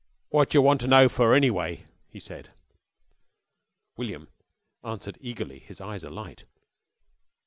[0.29, 2.49] "What yer want ter know fer, anyway?" he said.
[3.97, 4.29] William
[4.83, 6.43] answered eagerly, his eyes alight.